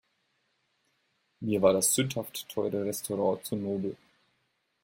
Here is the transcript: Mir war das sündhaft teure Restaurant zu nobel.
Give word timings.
Mir 1.41 1.61
war 1.61 1.73
das 1.73 1.93
sündhaft 1.93 2.49
teure 2.49 2.85
Restaurant 2.85 3.45
zu 3.45 3.55
nobel. 3.55 3.95